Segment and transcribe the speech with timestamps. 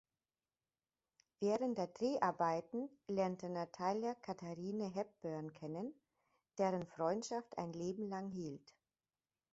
[1.41, 5.93] Während der Dreharbeiten lernte Natalia Katharine Hepburn kennen,
[6.57, 8.73] deren Freundschaft ein Leben lang hielt.